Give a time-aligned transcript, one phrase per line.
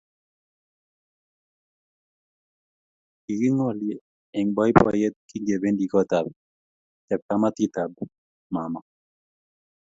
[3.23, 3.95] Kikingolye
[4.37, 6.25] eng boiboiyet kingebendi kotab
[7.07, 7.91] chepkamitab
[8.53, 8.81] mama